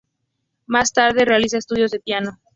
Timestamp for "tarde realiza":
0.93-1.59